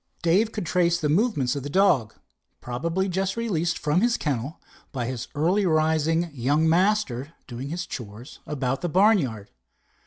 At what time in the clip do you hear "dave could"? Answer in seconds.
0.23-0.65